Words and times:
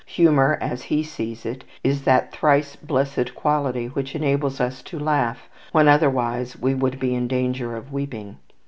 Humour, 0.07 0.57
as 0.61 0.81
he 0.81 1.03
sees 1.03 1.45
it, 1.45 1.63
is 1.83 2.05
that 2.05 2.31
thrice 2.31 2.75
blessed 2.75 3.35
quality 3.35 3.85
which 3.85 4.15
enables 4.15 4.59
us 4.59 4.81
to 4.81 4.97
laugh, 4.97 5.47
when 5.73 5.87
otherwise 5.87 6.57
we 6.59 6.71
should 6.71 6.99
be 6.99 7.13
in 7.13 7.27
danger 7.27 7.75
of 7.75 7.93
weeping. 7.93 8.37